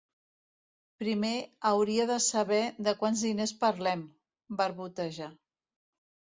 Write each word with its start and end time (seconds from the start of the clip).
Primer 1.03 1.33
hauria 1.73 2.07
de 2.13 2.17
saber 2.29 2.63
de 2.89 2.95
quants 3.03 3.23
diners 3.29 3.55
parlem 3.63 4.05
—barboteja. 4.11 5.33